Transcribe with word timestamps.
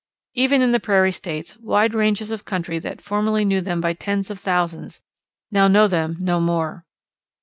Even 0.33 0.63
in 0.63 0.71
the 0.71 0.79
Prairie 0.79 1.11
States 1.11 1.59
wide 1.59 1.93
ranges 1.93 2.31
of 2.31 2.43
country 2.43 2.79
that 2.79 2.99
formerly 3.01 3.45
knew 3.45 3.61
them 3.61 3.79
by 3.79 3.93
tens 3.93 4.31
of 4.31 4.39
thousands 4.39 4.99
now 5.51 5.67
know 5.67 5.87
them 5.87 6.17
no 6.19 6.39
more. 6.39 6.87